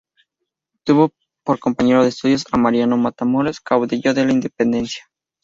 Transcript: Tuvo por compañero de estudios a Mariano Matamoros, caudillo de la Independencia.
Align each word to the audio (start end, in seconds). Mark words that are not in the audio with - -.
Tuvo 0.83 1.11
por 1.45 1.59
compañero 1.59 2.01
de 2.01 2.09
estudios 2.09 2.45
a 2.51 2.57
Mariano 2.57 2.97
Matamoros, 2.97 3.59
caudillo 3.61 4.15
de 4.15 4.25
la 4.25 4.31
Independencia. 4.31 5.03